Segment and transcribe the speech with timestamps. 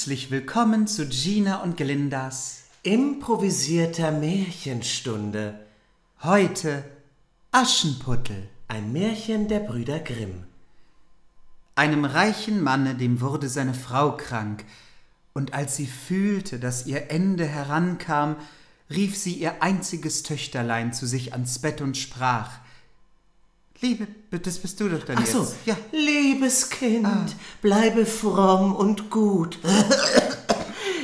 [0.00, 5.60] Herzlich willkommen zu Gina und Glindas Improvisierter Märchenstunde.
[6.22, 6.84] Heute
[7.52, 8.48] Aschenputtel.
[8.66, 10.44] Ein Märchen der Brüder Grimm.
[11.74, 14.64] Einem reichen Manne, dem wurde seine Frau krank,
[15.34, 18.36] und als sie fühlte, dass ihr Ende herankam,
[18.88, 22.52] rief sie ihr einziges Töchterlein zu sich ans Bett und sprach
[23.82, 25.56] Liebe, das bist du doch dann Ach so, jetzt.
[25.64, 29.58] Ja, liebes Kind, bleibe fromm und gut.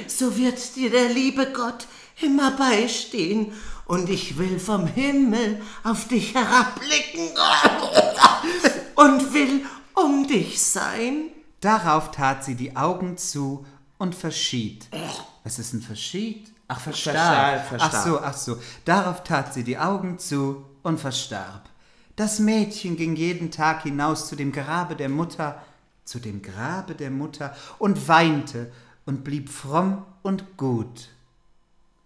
[0.06, 1.86] so wird dir der liebe Gott
[2.20, 3.52] immer beistehen
[3.86, 7.30] und ich will vom Himmel auf dich herabblicken
[8.94, 9.64] und will
[9.94, 11.30] um dich sein.
[11.60, 13.64] Darauf tat sie die Augen zu
[13.96, 14.86] und verschied.
[15.44, 16.52] Was ist ein Verschied?
[16.68, 17.16] Ach, verstarb.
[17.16, 17.92] Verstarb, verstarb.
[17.94, 18.58] Ach so, ach so.
[18.84, 21.70] Darauf tat sie die Augen zu und verstarb.
[22.16, 25.62] Das Mädchen ging jeden Tag hinaus zu dem Grabe der Mutter,
[26.06, 28.72] zu dem Grabe der Mutter und weinte
[29.04, 31.10] und blieb fromm und gut.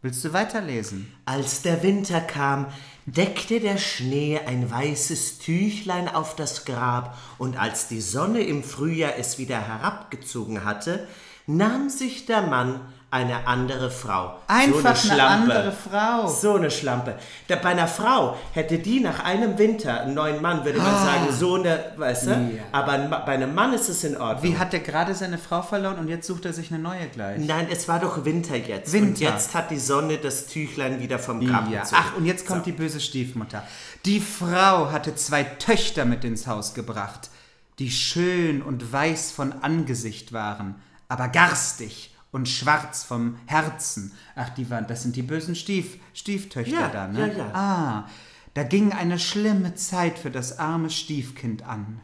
[0.03, 1.13] Willst du weiterlesen?
[1.27, 2.67] Als der Winter kam,
[3.07, 9.17] deckte der Schnee ein weißes Tüchlein auf das Grab, und als die Sonne im Frühjahr
[9.17, 11.07] es wieder herabgezogen hatte,
[11.47, 12.81] nahm sich der Mann
[13.13, 14.37] eine andere Frau.
[14.47, 16.29] Einfach so eine andere Frau.
[16.29, 17.17] So eine Schlampe.
[17.49, 21.27] Da, bei einer Frau hätte die nach einem Winter einen neuen Mann, würde man sagen,
[21.33, 22.31] so eine, weißt du?
[22.31, 22.63] Ja.
[22.71, 24.45] Aber bei einem Mann ist es in Ordnung.
[24.45, 27.41] Wie hat er gerade seine Frau verloren und jetzt sucht er sich eine neue gleich?
[27.45, 28.95] Nein, es war doch Winter jetzt.
[28.95, 29.23] Und Winter.
[29.23, 31.81] jetzt hat die Sonne das Tüchlein wieder vom Grab Ja.
[31.83, 32.03] gezogen.
[32.05, 33.65] Ach, und jetzt kommt die böse Stiefmutter.
[34.05, 37.29] Die Frau hatte zwei Töchter mit ins Haus gebracht,
[37.81, 40.77] die schön und weiß von Angesicht waren,
[41.09, 44.13] aber garstig und schwarz vom Herzen.
[44.37, 47.19] Ach, die waren, das sind die bösen Stief, Stieftöchter Ja, da, ne?
[47.21, 47.55] ja, ja.
[47.55, 48.09] Ah,
[48.55, 52.01] da ging eine schlimme Zeit für das arme Stiefkind an.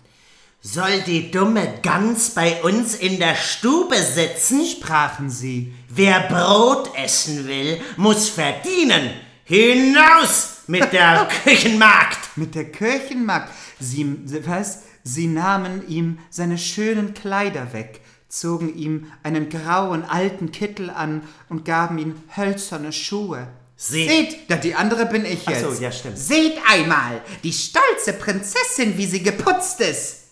[0.61, 4.65] Soll die dumme Gans bei uns in der Stube sitzen?
[4.67, 9.11] Sprachen sie, Wer Brot essen will, muss verdienen.
[9.45, 12.19] Hinaus mit der Küchenmagd!
[12.37, 13.49] Mit der Kirchenmagd.
[13.79, 14.83] Sie, sie- was?
[15.05, 18.01] Sie nahmen ihm seine schönen Kleider weg,
[18.41, 23.49] zogen ihm einen grauen alten Kittel an und gaben ihm hölzerne Schuhe.
[23.77, 25.63] Seht- Seht, da die andere bin ich Ach jetzt.
[25.63, 26.19] so, ja, stimmt.
[26.19, 30.23] Seht einmal, die stolze Prinzessin, wie sie geputzt ist.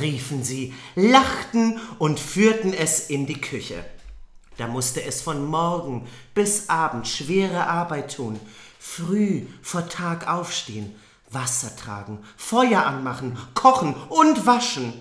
[0.00, 3.84] riefen sie, lachten und führten es in die Küche.
[4.56, 8.40] Da musste es von Morgen bis Abend schwere Arbeit tun,
[8.80, 10.92] früh vor Tag aufstehen,
[11.30, 14.92] Wasser tragen, Feuer anmachen, kochen und waschen.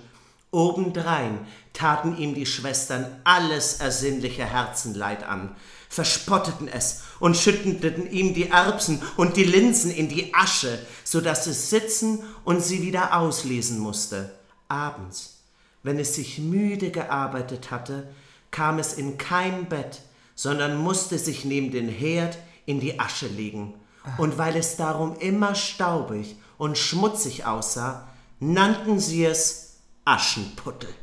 [0.52, 1.40] Obendrein
[1.76, 5.56] taten ihm die Schwestern alles ersinnliche Herzenleid an,
[5.90, 11.46] verspotteten es und schütteten ihm die Erbsen und die Linsen in die Asche, so dass
[11.46, 14.32] es sitzen und sie wieder auslesen musste.
[14.68, 15.42] Abends,
[15.84, 18.08] wenn es sich müde gearbeitet hatte,
[18.50, 20.02] kam es in kein Bett,
[20.34, 23.74] sondern musste sich neben den Herd in die Asche legen.
[24.18, 28.08] Und weil es darum immer staubig und schmutzig aussah,
[28.40, 30.94] nannten sie es Aschenputtel.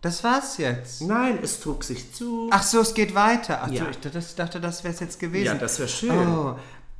[0.00, 1.02] Das war's jetzt.
[1.02, 2.48] Nein, es trug sich zu.
[2.52, 3.60] Ach so, es geht weiter.
[3.62, 3.88] Ach so, Ja.
[3.90, 5.46] ich dachte, das, dachte, das wär's jetzt gewesen.
[5.46, 6.28] Ja, das wär schön.
[6.28, 6.56] Oh,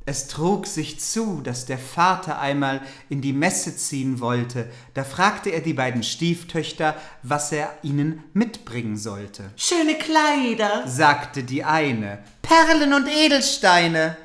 [0.08, 4.68] es trug sich zu, dass der Vater einmal in die Messe ziehen wollte.
[4.94, 9.50] Da fragte er die beiden Stieftöchter, was er ihnen mitbringen sollte.
[9.56, 10.86] Schöne Kleider.
[10.86, 14.16] Sagte die eine, Perlen und Edelsteine.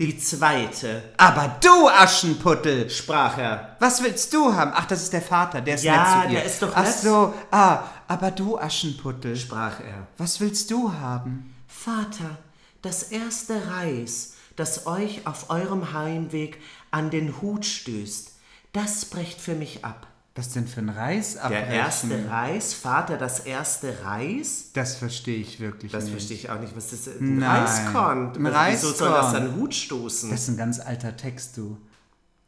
[0.00, 3.76] Die zweite, Aber du, Aschenputtel, sprach er.
[3.80, 4.72] was willst du haben?
[4.74, 6.38] Ach, das ist der Vater, der ist Ja, nett zu ihr.
[6.40, 6.94] der ist doch Ach nett.
[6.98, 10.06] so, ah, aber du, Aschenputtel, sprach er.
[10.16, 11.54] was willst du haben?
[11.68, 12.38] Vater,
[12.80, 16.58] das erste Reis, das euch auf eurem Heimweg
[16.90, 18.32] an den Hut stößt,
[18.72, 20.06] das brecht für mich ab.
[20.40, 24.70] Was denn für ein Reis Der erste Reis, Vater, das erste Reis?
[24.72, 26.12] Das verstehe ich wirklich Das nicht.
[26.14, 26.74] verstehe ich auch nicht.
[26.74, 27.20] Was ist das?
[27.20, 27.64] Ein Nein.
[27.64, 28.32] Reiskorn?
[28.36, 29.42] Ein Was- Wieso soll das Reiskorn.
[29.42, 30.30] an den Hut stoßen?
[30.30, 31.76] Das ist ein ganz alter Text, du.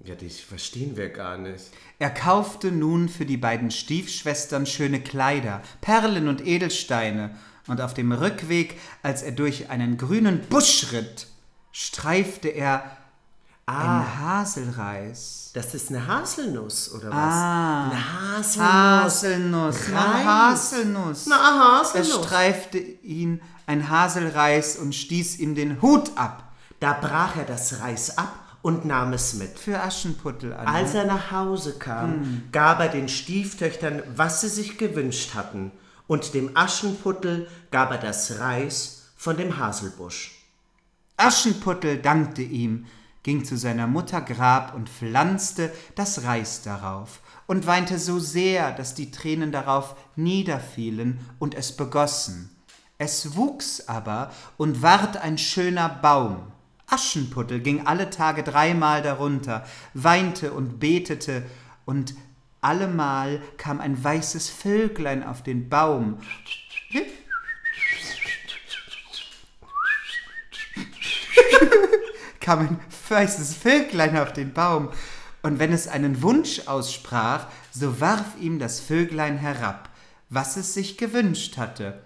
[0.04, 1.66] ja, das verstehen wir gar nicht.
[1.98, 7.32] Er kaufte nun für die beiden Stiefschwestern schöne Kleider, Perlen und Edelsteine,
[7.66, 11.26] und auf dem Rückweg, als er durch einen grünen Busch ritt,
[11.72, 12.96] streifte er
[13.66, 14.00] Ah.
[14.00, 15.50] einen Haselreis.
[15.54, 17.14] Das ist eine Haselnuss, oder was?
[17.16, 17.84] Ah.
[17.90, 18.62] Eine Haselnuss.
[18.62, 21.26] Haselnuss, eine Haselnuss.
[21.26, 22.24] Na, Er Haselnuss.
[22.24, 26.52] streifte ihn ein Haselreis und stieß ihm den Hut ab.
[26.80, 29.58] Da brach er das Reis ab und nahm es mit.
[29.58, 30.66] Für Aschenputtel an.
[30.66, 35.70] Als er nach Hause kam, gab er den Stieftöchtern, was sie sich gewünscht hatten,
[36.08, 40.32] und dem Aschenputtel gab er das Reis von dem Haselbusch.
[41.16, 42.86] Aschenputtel dankte ihm,
[43.22, 48.94] ging zu seiner Mutter Grab und pflanzte das Reis darauf und weinte so sehr, dass
[48.94, 52.50] die Tränen darauf niederfielen und es begossen.
[52.98, 56.52] Es wuchs aber und ward ein schöner Baum.
[56.86, 59.64] Aschenputtel ging alle Tage dreimal darunter,
[59.94, 61.42] weinte und betete,
[61.84, 62.14] und
[62.60, 66.18] allemal kam ein weißes Vöglein auf den Baum.
[72.40, 72.80] kam ein
[73.12, 74.88] weißes Vöglein auf den Baum,
[75.42, 79.88] und wenn es einen Wunsch aussprach, so warf ihm das Vöglein herab,
[80.28, 82.00] was es sich gewünscht hatte.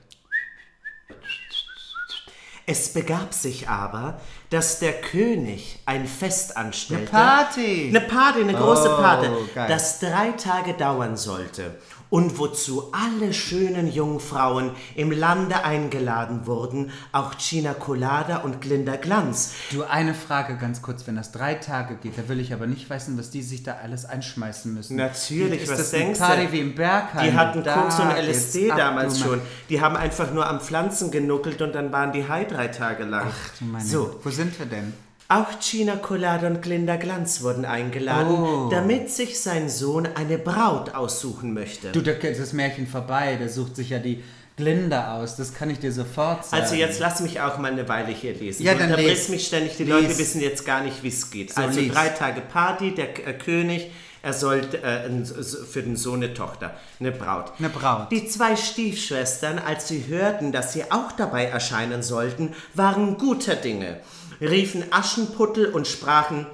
[2.68, 4.20] Es begab sich aber,
[4.50, 7.12] dass der König ein Fest anstellte.
[7.14, 7.86] Eine Party.
[7.90, 9.68] Eine Party, eine große Oh, Party, geil.
[9.68, 11.76] das drei Tage dauern sollte.
[12.08, 19.52] Und wozu alle schönen Jungfrauen im Lande eingeladen wurden, auch Gina Colada und Glinda Glanz.
[19.72, 22.88] Du, eine Frage ganz kurz, wenn das drei Tage geht, da will ich aber nicht
[22.90, 24.96] wissen, was die sich da alles einschmeißen müssen.
[24.96, 26.52] Natürlich, ist was das denkst du?
[26.52, 27.24] Wie im Bergheim?
[27.30, 29.40] Die hatten Da Koks und LSD ab, damals mein- schon.
[29.68, 33.26] Die haben einfach nur am Pflanzen genuckelt und dann waren die high drei Tage lang.
[33.28, 34.92] Ach, du meine, so, wo sind wir denn?
[35.28, 38.68] Auch Gina Colada und Glinda Glanz wurden eingeladen, Oh.
[38.70, 41.90] damit sich sein Sohn eine Braut aussuchen möchte.
[41.90, 44.22] Du, da ist das Märchen vorbei, der sucht sich ja die
[44.56, 46.62] Glinda aus, das kann ich dir sofort sagen.
[46.62, 48.62] Also jetzt lass mich auch mal eine Weile hier lesen.
[48.62, 49.92] Ja, Du dann unterbrichst mich ständig, die Lies.
[49.92, 51.52] Leute wissen jetzt gar nicht, wie es geht.
[51.52, 51.92] So, also lies.
[51.92, 53.90] drei Tage Party, der äh, König,
[54.22, 57.52] er sollte äh, für den Sohn eine Tochter, eine Braut.
[57.58, 58.10] Eine Braut.
[58.12, 63.98] Die zwei Stiefschwestern, als sie hörten, dass sie auch dabei erscheinen sollten, waren guter Dinge,
[64.40, 66.46] riefen Aschenputtel und sprachen,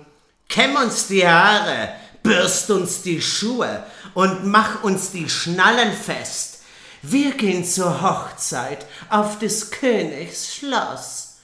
[0.48, 1.88] Kämm uns die Haare,
[2.22, 3.84] bürst uns die Schuhe
[4.14, 6.60] und mach uns die Schnallen fest.
[7.00, 11.38] Wir gehen zur Hochzeit auf des Königs Schloss.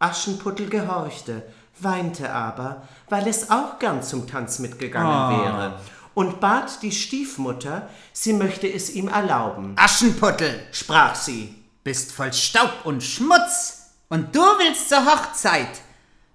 [0.00, 1.42] Aschenputtel gehorchte,
[1.78, 5.80] weinte aber, weil es auch gern zum Tanz mitgegangen wäre,
[6.14, 9.74] und bat die Stiefmutter, sie möchte es ihm erlauben.
[9.76, 13.77] Aschenputtel, Sprach sie, bist voll Staub und Schmutz
[14.08, 15.80] und du willst zur Hochzeit.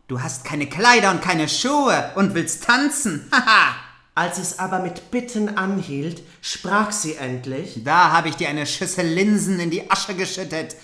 [0.08, 3.28] Du hast keine Kleider und keine Schuhe und willst tanzen.
[3.32, 3.76] Haha.
[4.16, 9.08] als es aber mit Bitten anhielt, sprach sie endlich, Da habe ich dir eine Schüssel
[9.08, 10.76] Linsen in die Asche geschüttet.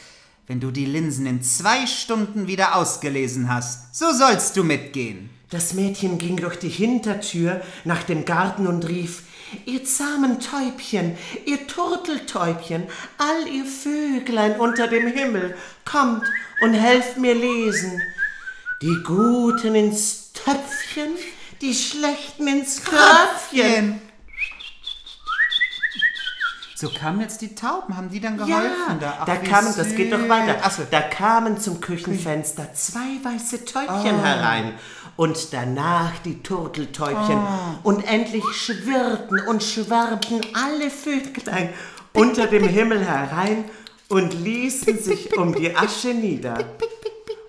[0.48, 5.30] Wenn du die Linsen in zwei Stunden wieder ausgelesen hast, so sollst du mitgehen.
[5.52, 9.24] Das Mädchen ging durch die Hintertür nach dem Garten und rief,
[9.66, 12.84] Ihr zahmen Täubchen, ihr Turteltäubchen,
[13.18, 15.56] all ihr Vöglein unter dem Himmel,
[15.86, 16.24] kommt
[16.62, 18.02] und helft mir lesen.
[18.82, 21.16] Die Guten ins Töpfchen,
[21.62, 24.02] die Schlechten ins Köpfchen.
[26.80, 28.56] So kamen jetzt die Tauben, haben die dann geholfen?
[28.56, 30.60] Ja, da, Ach, da kamen, das geht doch weiter.
[30.62, 30.84] Ach so.
[30.90, 34.76] Da kamen zum Küchenfenster zwei weiße Täubchen herein
[35.20, 37.46] und danach die Turteltäubchen
[37.84, 41.74] und endlich schwirrten und schwärmten alle Vöglein
[42.14, 43.66] unter dem Himmel herein
[44.08, 46.64] und ließen sich um die Asche nieder.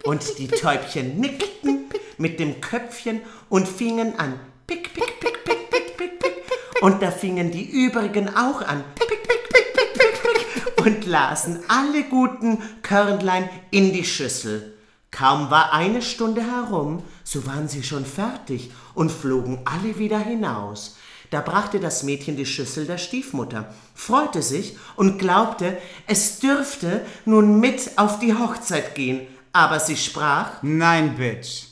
[0.03, 1.85] Und die Täubchen nickten
[2.19, 4.41] mit dem Köpfchen und fingen an.
[4.67, 6.83] Pick, pick, pick, pick, pick, pick, pick.
[6.83, 8.83] Und da fingen die übrigen auch an.
[8.97, 10.85] Pick, pick, pick, pick, pick, pick, pick.
[10.85, 14.80] Und lasen alle guten Körnlein in die Schüssel.
[15.11, 20.97] Kaum war eine Stunde herum, so waren sie schon fertig und flogen alle wieder hinaus.
[21.31, 27.61] Da brachte das Mädchen die Schüssel der Stiefmutter, freute sich und glaubte, es dürfte nun
[27.61, 29.27] mit auf die Hochzeit gehen.
[29.53, 31.67] Aber sie sprach, Nein, Bitch.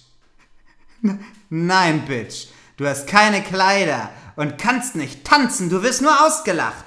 [1.48, 2.48] Nein, Bitch.
[2.76, 6.84] Du hast keine Kleider und kannst nicht tanzen, du wirst nur ausgelacht.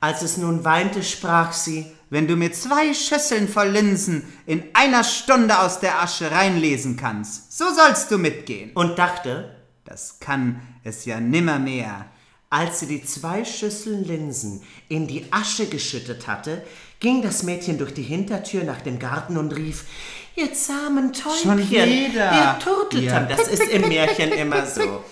[0.00, 5.04] als es nun weinte, sprach sie, Wenn du mir zwei Schüsseln voll Linsen in einer
[5.04, 8.70] Stunde aus der Asche reinlesen kannst, so sollst du mitgehen.
[8.74, 12.06] und dachte, Das kann es ja nimmermehr.
[12.50, 16.62] als sie die zwei Schüsseln Linsen in die Asche geschüttet hatte,
[17.00, 19.84] ging das Mädchen durch die Hintertür nach dem Garten und rief,
[20.34, 22.32] ihr zahmen Täubchen, Schon wieder?
[22.32, 23.36] ihr Turteltam, Ja.
[23.36, 25.04] das ist im Märchen immer so.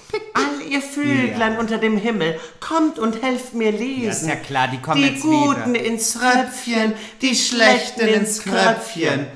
[0.68, 1.58] Ihr Vöglein Ja.
[1.60, 4.02] unter dem Himmel, kommt und helft mir lesen.
[4.04, 5.84] Ja, ist ja klar, die kommen Die jetzt Guten wieder.
[5.84, 6.92] ins Tröpfchen,
[7.22, 9.26] die Schlechten ins Kröpfchen.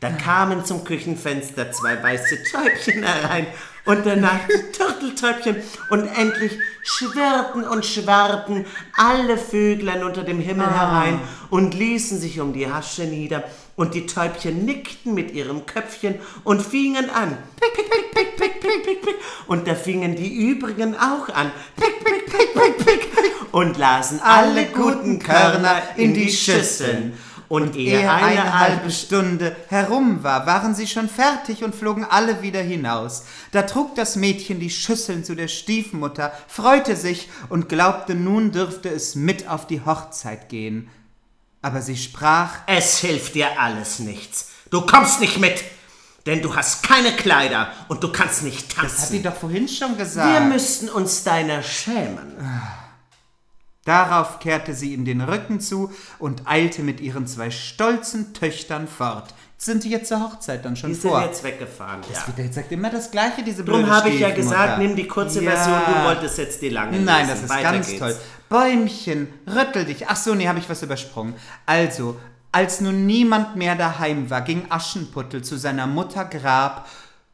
[0.00, 3.46] Da kamen zum Küchenfenster zwei weiße Täubchen herein
[3.86, 4.40] und danach
[4.76, 5.56] Turteltäubchen
[5.90, 12.52] und endlich schwirrten und schwärmten alle Vöglein unter dem Himmel herein und ließen sich um
[12.52, 13.44] die Asche nieder
[13.76, 17.36] und die Täubchen nickten mit ihrem Köpfchen und fingen an.
[17.56, 19.14] Pick, pick, pick, pick, pick, pick, pick, pick.
[19.46, 21.50] Und da fingen die übrigen auch an.
[21.76, 23.08] Pick, pick, pick, pick, pick.
[23.52, 27.14] Und lasen alle guten Körner in die Schüsseln.
[27.48, 32.42] Und ehe Ehe eine halbe Stunde herum war, waren sie schon fertig und flogen alle
[32.42, 33.26] wieder hinaus.
[33.52, 35.48] Da trug das Mädchen die Schüsseln zu der
[41.64, 44.50] Aber sie sprach, Es hilft dir alles nichts.
[44.70, 45.64] Du kommst nicht mit,
[46.26, 49.08] denn du hast keine Kleider und du kannst nicht das hat tanzen.
[49.12, 50.48] sie doch vorhin schon Wir gesagt.
[50.52, 52.34] müssten uns deiner schämen.
[53.84, 59.34] Darauf kehrte sie ihm den Rücken zu und eilte mit ihren zwei stolzen Töchtern fort.
[59.58, 61.22] Sind die jetzt zur Hochzeit dann schon Die sind vor?
[61.22, 62.00] jetzt weggefahren.
[62.12, 62.26] Ja.
[62.26, 65.42] Wieder, jetzt sagt immer das Gleiche, diese Drum habe ich ja gesagt, nimm die kurze
[65.42, 65.52] Ja.
[65.52, 67.28] Version, du wolltest jetzt die lange Nein, lesen.
[67.30, 67.98] das ist Weiter ganz geht's.
[68.00, 68.16] toll.
[68.48, 70.08] Bäumchen, rüttel dich.
[70.08, 71.34] Ach so, nee, habe ich was übersprungen.
[71.66, 72.18] Also,
[72.52, 76.88] als nun niemand mehr daheim war, ging Aschenputtel zu seiner Mutter Grab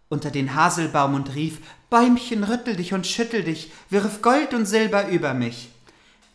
[0.08, 5.08] unter den Haselbaum und rief, Bäumchen, rüttel dich und schüttel dich, wirf Gold und Silber
[5.08, 5.70] über mich.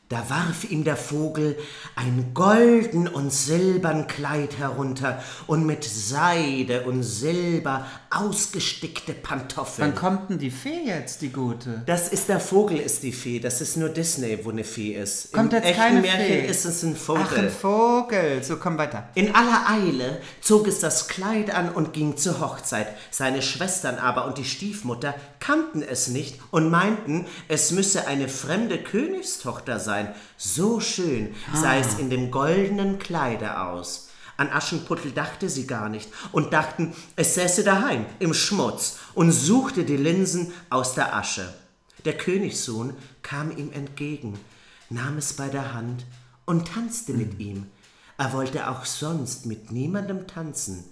[0.09, 1.57] Da warf ihm der Vogel
[1.95, 9.88] ein golden und silbern Kleid herunter und mit Seide und Silber ausgestickte Pantoffeln.
[9.88, 11.81] Wann kommt denn die Fee jetzt, die Gute?
[11.88, 13.39] Das ist der Vogel, ist die Fee.
[13.39, 15.33] Das ist nur Disney, wo eine Fee ist.
[15.33, 16.45] Kommt Im jetzt echten keine Märchen Fee?
[16.45, 17.24] ist es ein Vogel.
[17.25, 18.43] Ach, ein Vogel.
[18.43, 19.09] So, komm weiter.
[19.15, 22.89] In aller Eile zog es das Kleid an und ging zur Hochzeit.
[23.09, 28.77] Seine Schwestern aber und die Stiefmutter kannten es nicht und meinten, es müsse eine fremde
[28.77, 29.94] Königstochter sein.
[30.37, 34.09] So schön sah es in dem goldenen Kleide aus.
[34.37, 39.85] An Aschenputtel dachte sie gar nicht und dachten, es säße daheim im Schmutz und suchte
[39.85, 41.53] die Linsen aus der Asche.
[42.03, 44.37] Der Königssohn kam ihm entgegen,
[44.89, 46.05] nahm es bei der Hand
[46.45, 47.67] und tanzte mit ihm.
[48.17, 50.85] Er wollte auch sonst mit niemandem tanzen.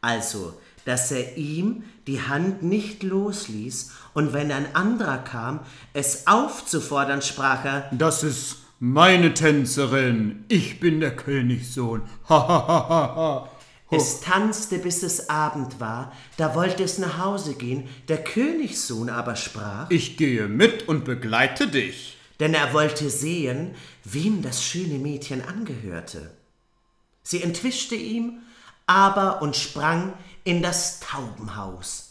[0.00, 0.54] Also,
[0.86, 5.60] dass er ihm die Hand nicht losließ, und wenn ein anderer kam,
[5.92, 10.44] es aufzufordern, sprach er, Das ist meine Tänzerin.
[10.48, 12.02] Ich bin der Königssohn.
[12.30, 13.50] Ha, ha, ha, ha, ha.
[13.90, 19.36] Es tanzte, bis es Abend war, da wollte es nach Hause gehen, der Königssohn aber
[19.36, 22.16] sprach, Ich gehe mit und begleite dich.
[22.40, 23.74] denn er wollte sehen,
[24.04, 26.30] wem das schöne Mädchen angehörte.
[27.22, 28.38] Sie entwischte ihm
[28.86, 30.12] aber und sprang
[30.46, 32.04] in das Taubenhaus.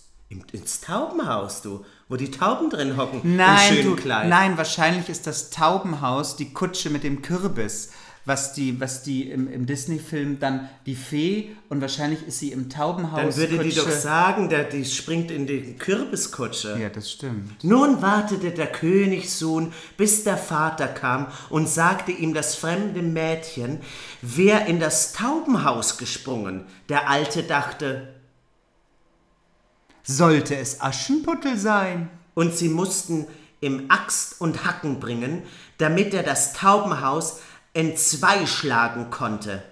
[0.51, 4.27] Ins Taubenhaus, du, wo die Tauben drin hocken, Nein, du, Kleid.
[4.27, 7.91] nein, wahrscheinlich ist das Taubenhaus die Kutsche mit dem Kürbis,
[8.25, 12.69] was die, was die im, im Disney-Film dann die Fee und wahrscheinlich ist sie im
[12.69, 13.21] Taubenhaus.
[13.21, 13.89] Dann würde die Kutsche.
[13.89, 16.77] doch sagen, der, die springt in die Kürbiskutsche.
[16.81, 17.63] Ja, das stimmt.
[17.63, 23.79] Nun wartete der Königssohn, bis der Vater kam und sagte ihm das fremde Mädchen,
[24.21, 26.65] wer in das Taubenhaus gesprungen.
[26.89, 28.14] Der Alte dachte,
[30.05, 32.09] Sollte es Aschenputtel sein?
[32.35, 33.25] und sie mussten
[33.61, 35.41] ihm Axt und Hacken bringen,
[35.79, 37.39] damit er das Taubenhaus
[37.73, 39.63] entzweischlagen konnte.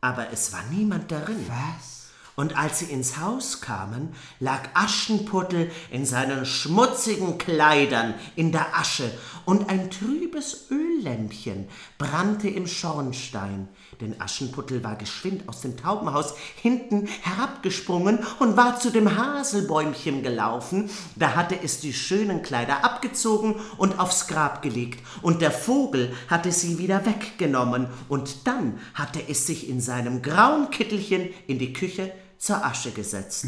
[0.00, 1.44] Aber es war niemand darin.
[1.48, 2.10] Was?
[2.34, 9.12] Und als sie ins Haus kamen, lag Aschenputtel in seinen schmutzigen Kleidern in der Asche,
[9.44, 10.66] und ein trübes
[11.02, 11.68] Öllämpchen
[11.98, 13.68] brannte im Schornstein.
[14.00, 20.90] Denn Aschenputtel war geschwind aus dem Taubenhaus hinten herabgesprungen und war zu dem Haselbäumchen gelaufen.
[21.16, 26.52] Da hatte es die schönen Kleider abgezogen und aufs Grab gelegt, und der Vogel hatte
[26.52, 32.12] sie wieder weggenommen, und dann hatte es sich in seinem grauen Kittelchen in die Küche
[32.38, 33.46] zur Asche gesetzt.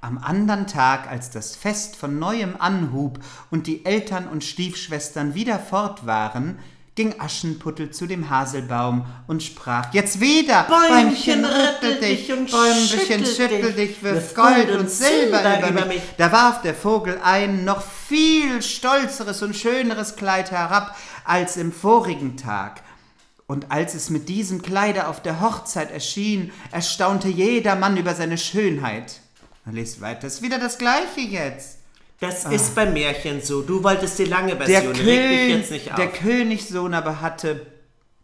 [0.00, 3.18] Am andern Tag, als das Fest von neuem anhub
[3.50, 6.58] und die Eltern und Stiefschwestern wieder fort waren,
[6.96, 13.72] ging Aschenputtel zu dem Haselbaum und sprach, jetzt wieder, Bäumchen, rüttel dich und Bäumchen, schüttel
[13.74, 15.96] dich, wirf Gold Gold und Silber Silber über über mich.
[15.96, 16.02] mich.
[16.16, 22.38] Da warf der Vogel ein noch viel stolzeres und schöneres Kleid herab als im vorigen
[22.38, 22.82] Tag.
[23.46, 29.20] Und als es mit diesem Kleide auf der Hochzeit erschien, erstaunte jedermann über seine Schönheit.
[29.66, 31.78] Na, Lies weiter, ist wieder das Gleiche jetzt.
[32.20, 33.60] Das ist beim Märchen so.
[33.60, 35.96] Du wolltest die lange Der, Version, dich König, jetzt nicht auf.
[35.96, 37.66] der Königssohn aber hatte,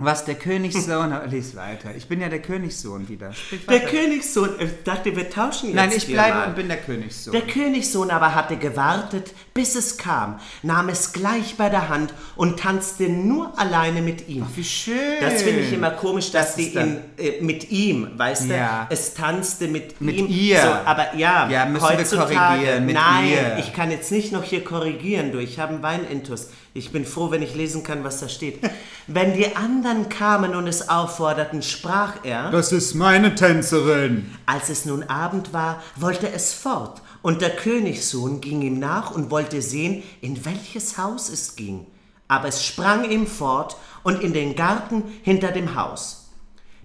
[0.04, 3.32] was der Königssohn, lies weiter, ich bin ja der Königssohn wieder.
[3.68, 3.80] Der.
[3.80, 6.48] Königssohn, ich dachte, wir tauschen jetzt Nein, ich bleibe mal.
[6.48, 7.32] und bin der Königssohn.
[7.32, 12.58] Der Königssohn aber hatte gewartet, bis es kam, nahm es gleich bei der Hand und
[12.60, 14.46] tanzte nur alleine mit ihm.
[14.54, 14.96] Wie schön.
[15.20, 18.86] Das finde ich immer komisch, dass Das die in, äh, mit ihm, weißt Ja.
[18.88, 20.26] du, es tanzte mit, Mit ihm.
[20.28, 20.60] ihr.
[20.62, 23.56] So, aber ja, Ja, müssen wir korrigieren, mit nein, ihr.
[23.58, 26.48] ich kann jetzt nicht noch hier korrigieren, du, ich habe einen Weinintus.
[26.74, 28.60] Ich bin froh, wenn ich lesen kann, was da steht.
[29.06, 34.30] wenn die anderen kamen und es aufforderten, sprach er, Das ist meine Tänzerin.
[34.46, 39.30] als es nun Abend war, wollte es fort, und der Königssohn ging ihm nach und
[39.30, 41.86] wollte sehen, in welches Haus es ging.
[42.26, 46.30] Aber es sprang ihm fort und in den Garten hinter dem Haus.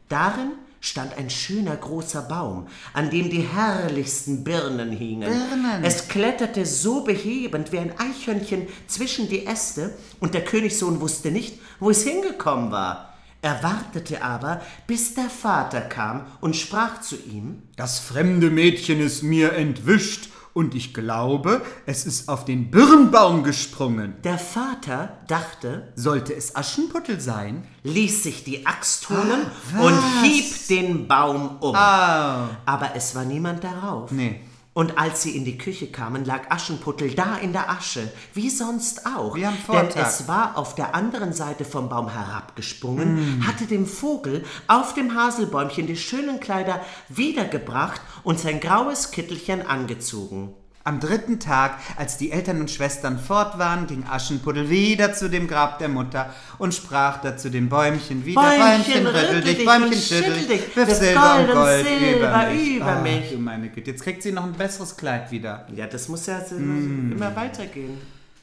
[0.10, 0.52] Darin
[0.88, 5.30] stand ein schöner großer Baum, an dem die herrlichsten Birnen hingen.
[5.30, 5.84] Birnen.
[5.84, 11.60] Es kletterte so behebend wie ein Eichhörnchen zwischen die Äste, und der Königssohn wusste nicht,
[11.80, 13.14] wo es hingekommen war.
[13.42, 19.22] Er wartete aber, bis der Vater kam und sprach zu ihm, Das fremde Mädchen ist
[19.22, 24.16] mir entwischt, und ich glaube, es ist auf den Birnbaum gesprungen.
[24.24, 27.64] der Vater dachte, Sollte es Aschenputtel sein?
[27.84, 29.46] ließ sich die Axt holen
[29.78, 31.76] Ah, und hieb den Baum um.
[31.76, 34.12] Ah, Aber es war niemand darauf.
[34.12, 34.42] Nee.
[34.78, 39.08] Und als sie in die Küche kamen, lag Aschenputtel da in der Asche, wie sonst
[39.08, 39.34] auch.
[39.34, 40.06] Wie am Denn Vortag.
[40.08, 43.48] es war auf der anderen Seite vom Baum herabgesprungen, Mm.
[43.48, 46.80] hatte dem Vogel auf dem Haselbäumchen die schönen Kleider
[47.10, 50.54] wiedergebracht und sein graues Kittelchen angezogen.
[50.88, 55.46] Am dritten Tag, als die Eltern und Schwestern fort waren, ging Aschenputtel wieder zu dem
[55.46, 60.02] Grab der Mutter und sprach da zu dem Bäumchen wieder, Bäumchen, rüttel rüttel dich, Bäumchen,
[60.02, 62.76] schüttel dich, wirf Silber und Gold Silber über mich.
[62.78, 63.32] über mich.
[63.32, 65.68] du meine Güte, jetzt kriegt sie noch ein besseres Kleid wieder.
[65.76, 67.12] Ja, das muss ja Mm.
[67.12, 67.98] immer weitergehen.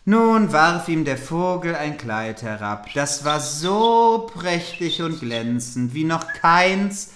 [0.04, 2.88] Nun warf ihm der Vogel ein Kleid herab.
[2.92, 7.08] Das war so prächtig und glänzend, wie noch keins,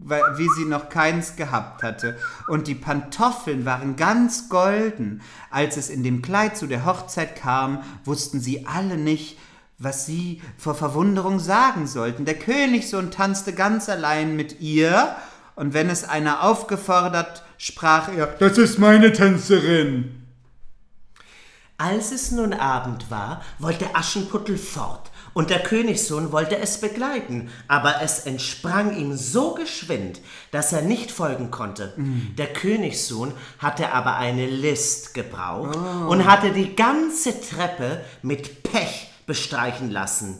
[0.00, 2.16] wie sie noch keins gehabt hatte.
[2.48, 5.22] Und die Pantoffeln waren ganz golden.
[5.50, 9.38] Als es in dem Kleid zu der Hochzeit kam, wussten sie alle nicht,
[9.78, 12.24] was sie vor Verwunderung sagen sollten.
[12.24, 15.16] Der Königssohn tanzte ganz allein mit ihr,
[15.56, 20.26] und wenn es einer aufgefordert, sprach er, das ist meine Tänzerin.
[21.76, 28.02] Als es nun Abend war, wollte Aschenputtel fort, und der Königssohn wollte es begleiten, aber
[28.02, 30.20] es entsprang ihm so geschwind,
[30.50, 31.94] dass er nicht folgen konnte.
[32.36, 35.76] Der Königssohn hatte aber eine List gebraucht
[36.08, 40.38] und hatte die ganze Treppe mit Pech bestreichen lassen.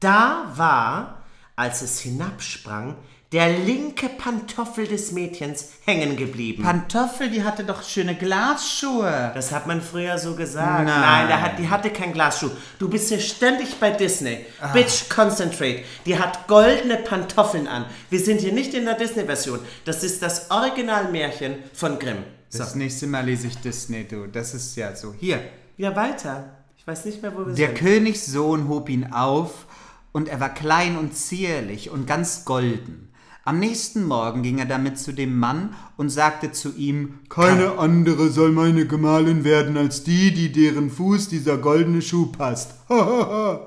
[0.00, 1.22] Da war,
[1.54, 2.96] als es hinabsprang,
[3.32, 6.62] der linke Pantoffel des Mädchens hängen geblieben.
[6.62, 9.32] Pantoffel, die hatte doch schöne Glasschuhe.
[9.34, 10.84] Das hat man früher so gesagt.
[10.84, 11.00] Nein.
[11.00, 12.50] Nein, der hat, die hatte kein Glasschuh.
[12.78, 14.44] Du bist hier ständig bei Disney.
[14.74, 15.82] Bitch, concentrate.
[16.04, 17.86] Die hat goldene Pantoffeln an.
[18.10, 19.60] Wir sind hier nicht in der Disney-Version.
[19.86, 22.24] Das ist das Originalmärchen von Grimm.
[22.50, 22.58] So.
[22.58, 24.26] Das nächste Mal lese ich Disney, du.
[24.26, 25.14] Das ist ja so.
[25.18, 25.40] Hier.
[25.78, 26.58] Ja, weiter.
[26.76, 27.78] Ich weiß nicht mehr, wo wir Der sind.
[27.78, 29.66] Königssohn hob ihn auf,
[30.12, 33.08] und er war klein und zierlich und ganz golden.
[33.44, 38.30] Am nächsten Morgen ging er damit zu dem Mann und sagte zu ihm, Keine andere
[38.30, 42.76] soll meine Gemahlin werden als die, die deren Fuß dieser goldene Schuh passt.
[42.88, 43.66] da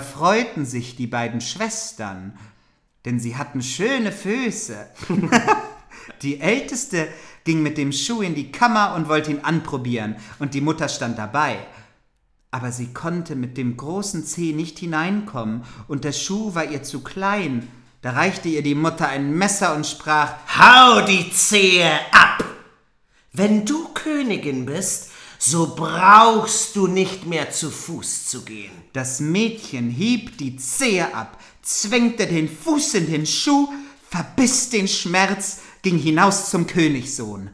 [0.00, 2.36] freuten sich die beiden Schwestern,
[3.04, 4.88] denn sie hatten schöne Füße.
[6.22, 7.08] Die Älteste
[7.44, 11.18] ging mit dem Schuh in die Kammer und wollte ihn anprobieren, und die Mutter stand
[11.18, 11.58] dabei.
[12.50, 17.02] Aber sie konnte mit dem großen Zeh nicht hineinkommen, und der Schuh war ihr zu
[17.02, 17.68] klein.
[18.02, 22.44] Da reichte ihr die Mutter ein Messer und sprach, Hau die Zehe ab!
[23.32, 28.72] Wenn du Königin bist, so brauchst du nicht mehr zu Fuß zu gehen.
[28.92, 33.68] Das Mädchen hieb die Zehe ab, zwängte den Fuß in den Schuh,
[34.10, 37.50] verbiss den Schmerz, ging hinaus zum Königssohn.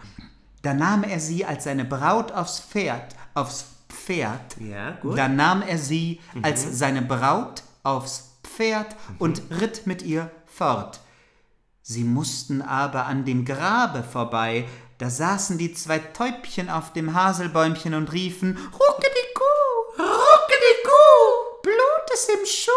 [0.63, 4.57] Da nahm er sie als seine Braut aufs Pferd, aufs Pferd.
[4.61, 5.19] Ja, gut.
[5.19, 11.01] Da nahm er sie als seine Braut aufs Pferd und ritt mit ihr fort.
[11.83, 14.67] Sie mussten aber an dem Grabe vorbei,
[14.99, 19.45] da saßen die zwei Täubchen auf dem Haselbäumchen und riefen, Ruckediku,
[19.97, 21.01] Ruckediku,
[21.63, 22.73] Blut ist im Schuh,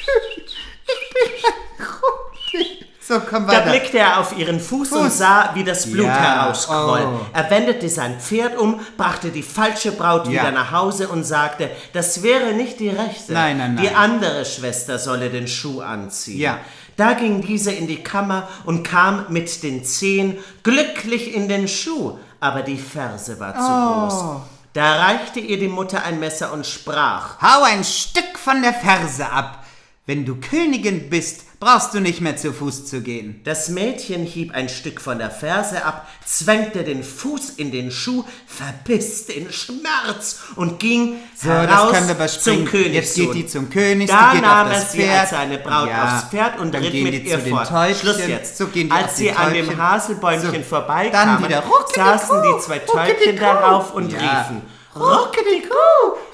[3.07, 3.71] So, komm Da weiter.
[3.71, 5.19] blickte er auf ihren Fuß, und Fuß.
[5.19, 7.07] sah, wie das Blut Ja, herausquoll.
[7.07, 7.27] oh.
[7.35, 10.31] Er wendete sein Pferd um, brachte die falsche Braut Ja.
[10.43, 13.35] wieder nach Hause und sagte, das wäre nicht die rechte.
[13.35, 13.95] Nein, nein, Die nein.
[13.97, 16.41] andere Schwester solle den Schuh anziehen.
[16.41, 16.59] Ja.
[16.97, 22.19] Da ging diese in die Kammer und kam mit den Zehen glücklich in den Schuh,
[22.41, 24.09] aber die Ferse war zu Oh.
[24.09, 24.41] groß.
[24.73, 29.29] Da reichte ihr die Mutter ein Messer und sprach, Hau ein Stück von der Ferse
[29.31, 29.64] ab.
[30.07, 33.41] Wenn du Königin bist, brauchst du nicht mehr zu Fuß zu gehen.
[33.45, 38.23] Das Mädchen hieb ein Stück von der Ferse ab, zwängte den Fuß in den Schuh,
[38.47, 41.97] verbiss den Schmerz und ging So, heraus
[42.43, 42.67] zum.
[42.67, 42.93] Königssohn.
[42.93, 45.21] Jetzt geht die zum König, Da die geht nahm auf er das sie Pferd.
[45.21, 47.55] als seine Braut Ja, aufs Pferd und dann ritt gehen mit die ihr zu den
[47.57, 47.69] fort.
[47.69, 47.97] Täubchen.
[47.97, 48.59] Schluss jetzt.
[48.59, 49.79] So gehen die als sie die an dem.
[49.83, 51.65] Haselbäumchen So, vorbeikamen, dann wieder
[51.95, 54.19] saßen die zwei Täubchen darauf und Ja.
[54.19, 54.61] riefen,
[54.95, 55.75] Ruckediku,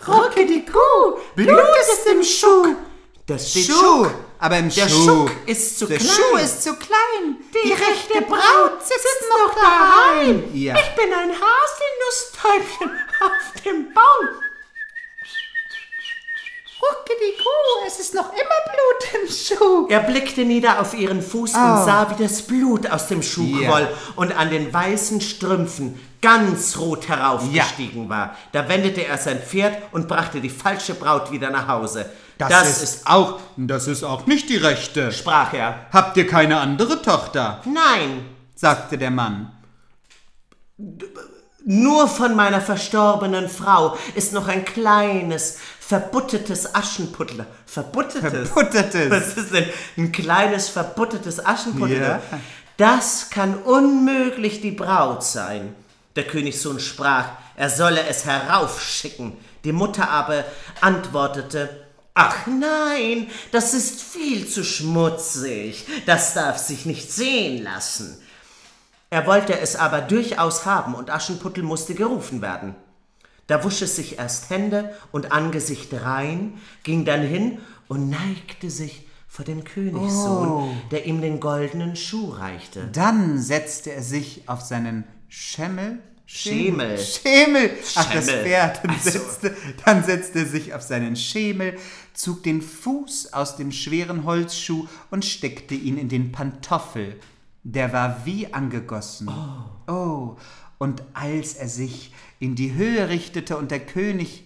[0.09, 0.79] Ruckediku,
[1.37, 1.49] Blut
[1.83, 2.75] ist im Schuh.
[3.31, 4.14] Das steht Schuh, Schuck.
[4.38, 5.05] aber im Der Schuh.
[5.05, 6.11] Schuck ist zu Der klein.
[6.11, 7.37] Schuh ist zu klein.
[7.64, 10.45] Die rechte Braut sitzt noch daheim.
[10.55, 10.75] Ja.
[10.75, 12.90] Ich bin ein Haselnusstäubchen
[13.25, 14.29] auf dem Baum.
[16.83, 17.51] Ruckediku,
[17.87, 19.87] es ist noch immer Blut im Schuh.
[19.90, 23.69] Er blickte nieder auf ihren Fuß und sah, wie das Blut aus dem Schuh Ja.
[23.69, 28.35] quoll und an den weißen Strümpfen ganz rot heraufgestiegen war.
[28.53, 32.11] Da wendete er sein Pferd und brachte die falsche Braut wieder nach Hause.
[33.07, 35.12] Auch, das ist auch nicht die rechte.
[35.12, 35.87] sprach er.
[35.92, 37.61] Habt ihr keine andere Tochter?
[37.64, 38.24] Nein,
[38.55, 39.53] sagte der Mann.
[41.64, 47.44] nur von meiner verstorbenen Frau ist noch ein kleines, verbuttetes Aschenputtel.
[47.66, 48.48] Verbuttetes?
[48.48, 49.11] Verbuttetes.
[49.11, 49.66] Was ist denn
[49.98, 52.00] ein kleines, verbuttetes Aschenputtel?
[52.00, 52.20] Ja.
[52.76, 55.74] Das kann unmöglich die Braut sein.
[56.16, 57.26] Der Königssohn sprach,
[57.57, 59.37] er solle es heraufschicken.
[59.64, 60.44] Die Mutter aber
[60.81, 61.68] antwortete,
[62.14, 68.18] Ach nein, das ist viel zu schmutzig, das darf sich nicht sehen lassen.
[69.11, 72.75] Er wollte es aber durchaus haben und Aschenputtel musste gerufen werden.
[73.46, 79.09] Da wusch es sich erst Hände und Angesicht rein, ging dann hin und neigte sich
[79.27, 82.88] vor dem Königssohn, der ihm den goldenen Schuh reichte.
[82.92, 85.99] Dann setzte er sich auf seinen Schemmel.
[86.33, 86.97] Schemel.
[86.99, 87.71] Schemel.
[87.97, 88.27] Ach, das.
[88.31, 88.85] Pferd.
[88.85, 89.11] Dann, Ach so.
[89.11, 91.77] setzte, dann setzte er sich auf seinen Schemel,
[92.14, 97.19] zog den Fuß aus dem schweren Holzschuh und steckte ihn in den Pantoffel.
[97.64, 99.29] Der war wie angegossen.
[99.88, 99.93] Oh.
[99.93, 100.37] oh.
[100.79, 104.45] Und als er sich in die Höhe richtete und der König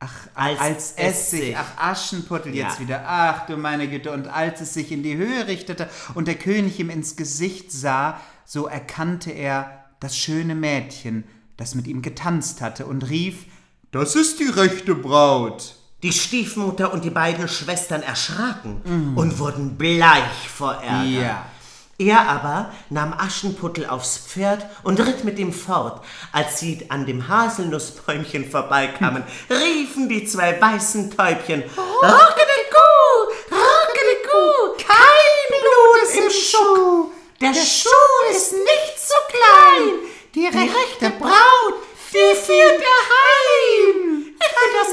[0.00, 2.80] Ach, Als als, es es sich, sich- ach Aschenputtel jetzt Ja.
[2.80, 6.34] wieder, ach du meine Güte, und als es sich in die Höhe richtete und der
[6.34, 11.24] König ihm ins Gesicht sah, so erkannte er das schöne Mädchen,
[11.56, 13.46] das mit ihm getanzt hatte, und rief,
[13.90, 15.76] das ist die rechte Braut.
[16.02, 21.06] Die Stiefmutter und die beiden Schwestern erschraken und wurden bleich vor Ärger.
[21.06, 21.46] Ja.
[21.96, 26.04] Er aber nahm Aschenputtel aufs Pferd und ritt mit ihm fort.
[26.32, 32.88] Als sie an dem Haselnussbäumchen vorbeikamen, riefen die zwei weißen Täubchen, Rockediku,
[33.50, 37.12] Rockediku, kein Blut im Schuh.
[37.40, 39.94] Der Schuh ist nicht so klein.
[40.34, 41.74] Die rechte Braut,
[42.12, 44.24] die führt er heim.
[44.26, 44.92] Ich bin das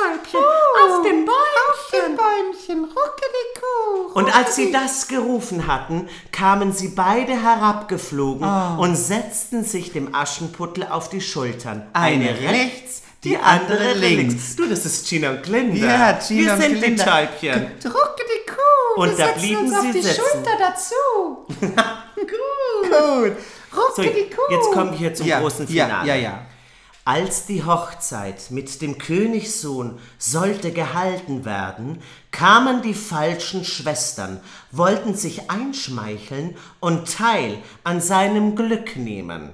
[0.00, 0.40] Haselnusstäubchen
[0.84, 2.16] auf dem Bäumchen.
[2.16, 4.12] Bäumchen, ruckediku.
[4.14, 8.48] Und als sie das gerufen hatten, kamen sie beide herabgeflogen
[8.78, 11.86] und setzten sich dem Aschenputtel auf die Schultern.
[11.92, 14.56] Eine rechts, die andere links.
[14.56, 15.76] Du, das ist Gina und Glinda.
[15.86, 17.04] Ja, Gina Wir und sind Glinda.
[17.04, 17.62] die Täubchen.
[17.84, 18.62] Ruckediku.
[18.96, 20.20] Und wir da blieben uns auf sie die sitzen.
[20.22, 21.46] Schulter dazu.
[22.90, 23.36] Gut.
[23.94, 26.08] So, jetzt kommen wir hier zum ja, großen ja, Finale.
[26.08, 26.46] Ja, ja.
[27.04, 34.40] Als die Hochzeit mit dem Königssohn sollte gehalten werden, kamen die falschen Schwestern,
[34.72, 39.50] wollten sich einschmeicheln und teil an seinem Glück nehmen.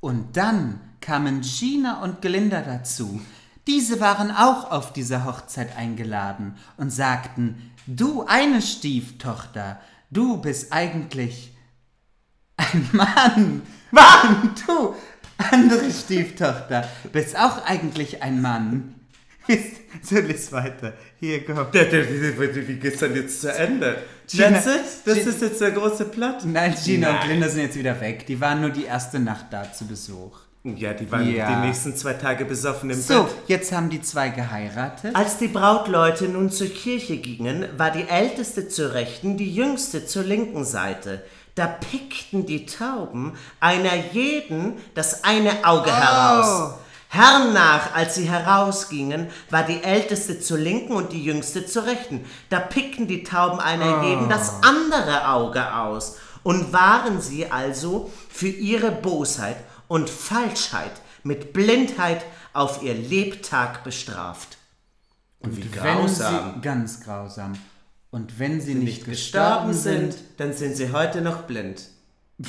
[0.00, 3.22] Und dann kamen Gina und Glinda dazu.
[3.66, 9.80] Diese waren auch auf diese Hochzeit eingeladen und sagten, du eine Stieftochter,
[10.10, 11.51] du bist eigentlich
[12.56, 13.62] ein Mann.
[13.90, 14.94] Mann, du,
[15.38, 18.94] andere Stieftochter, bist auch eigentlich ein Mann.
[20.02, 20.94] So, lies weiter.
[21.20, 21.66] Hier, komm.
[21.72, 23.98] Wie geht's denn jetzt zu Ende?
[24.28, 24.80] Gina- That's it?
[25.04, 26.44] Das Gina- ist jetzt der große Plot?
[26.46, 27.26] Nein, Gina und Nein.
[27.28, 28.24] Glinda sind jetzt wieder weg.
[28.26, 30.38] Die waren nur die erste Nacht da zu Besuch.
[30.64, 31.60] Ja, die waren Ja.
[31.60, 33.32] die nächsten zwei Tage besoffen im So, Bett.
[33.48, 35.14] jetzt haben die zwei geheiratet.
[35.16, 40.22] Als die Brautleute nun zur Kirche gingen, war die älteste zur rechten, die jüngste zur
[40.22, 41.22] linken Seite.
[41.54, 46.74] Da pickten die Tauben einer jeden das eine Auge heraus.
[47.08, 52.24] Hernach, als sie herausgingen, war die älteste zur linken und die jüngste zur rechten.
[52.48, 58.48] Da pickten die Tauben einer jeden das andere Auge aus und waren sie also für
[58.48, 64.56] ihre Bosheit und Falschheit mit Blindheit auf ihr Lebtag bestraft.
[65.40, 67.52] Und wie Wenn sie, ganz grausam.
[68.12, 71.82] Und wenn sie nicht, gestorben sind, dann sind sie heute noch blind.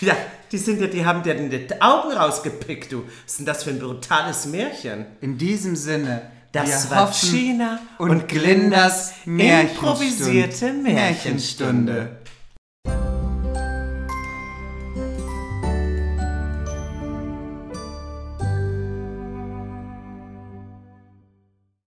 [0.00, 0.16] Ja,
[0.50, 3.04] die sind ja, die haben dir die Augen rausgepickt, du.
[3.04, 5.06] Was ist denn das für ein brutales Märchen?
[5.20, 11.92] in diesem Sinne, Das wir war hoffen Gina und und Glindas Glindas improvisierte Märchenstunde.
[11.92, 12.16] Märchenstunde.